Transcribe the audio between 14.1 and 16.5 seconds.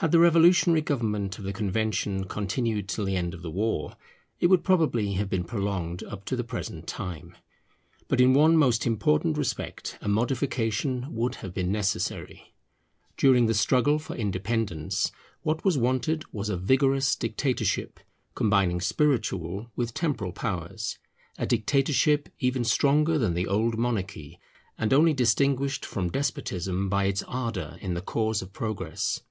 independence what was wanted was